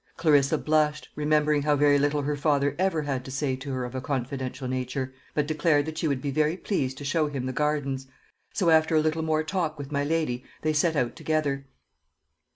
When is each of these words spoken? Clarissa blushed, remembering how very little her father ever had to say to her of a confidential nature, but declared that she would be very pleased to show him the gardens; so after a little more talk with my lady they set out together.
Clarissa 0.17 0.57
blushed, 0.57 1.09
remembering 1.15 1.61
how 1.61 1.75
very 1.75 1.99
little 1.99 2.23
her 2.23 2.35
father 2.35 2.75
ever 2.79 3.03
had 3.03 3.23
to 3.23 3.29
say 3.29 3.55
to 3.57 3.71
her 3.71 3.85
of 3.85 3.93
a 3.93 4.01
confidential 4.01 4.67
nature, 4.67 5.13
but 5.35 5.45
declared 5.45 5.85
that 5.85 5.99
she 5.99 6.07
would 6.07 6.23
be 6.23 6.31
very 6.31 6.57
pleased 6.57 6.97
to 6.97 7.05
show 7.05 7.27
him 7.27 7.45
the 7.45 7.53
gardens; 7.53 8.07
so 8.51 8.71
after 8.71 8.95
a 8.95 8.99
little 8.99 9.21
more 9.21 9.43
talk 9.43 9.77
with 9.77 9.91
my 9.91 10.03
lady 10.03 10.43
they 10.63 10.73
set 10.73 10.95
out 10.95 11.15
together. 11.15 11.67